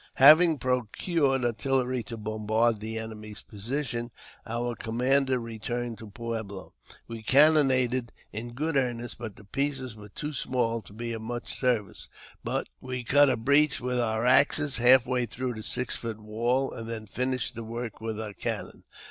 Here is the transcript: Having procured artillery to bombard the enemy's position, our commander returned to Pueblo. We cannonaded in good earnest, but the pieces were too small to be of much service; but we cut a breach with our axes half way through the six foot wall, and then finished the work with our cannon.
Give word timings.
Having 0.15 0.57
procured 0.57 1.45
artillery 1.45 2.01
to 2.01 2.17
bombard 2.17 2.79
the 2.79 2.97
enemy's 2.97 3.43
position, 3.43 4.09
our 4.47 4.75
commander 4.75 5.37
returned 5.37 5.99
to 5.99 6.09
Pueblo. 6.09 6.73
We 7.07 7.21
cannonaded 7.21 8.11
in 8.33 8.53
good 8.53 8.77
earnest, 8.77 9.19
but 9.19 9.35
the 9.35 9.43
pieces 9.45 9.95
were 9.95 10.09
too 10.09 10.33
small 10.33 10.81
to 10.81 10.93
be 10.93 11.13
of 11.13 11.21
much 11.21 11.53
service; 11.53 12.09
but 12.43 12.65
we 12.79 13.03
cut 13.03 13.29
a 13.29 13.37
breach 13.37 13.79
with 13.79 13.99
our 13.99 14.25
axes 14.25 14.77
half 14.77 15.05
way 15.05 15.27
through 15.27 15.53
the 15.53 15.61
six 15.61 15.95
foot 15.95 16.19
wall, 16.19 16.73
and 16.73 16.89
then 16.89 17.05
finished 17.05 17.53
the 17.53 17.63
work 17.63 18.01
with 18.01 18.19
our 18.19 18.33
cannon. 18.33 18.83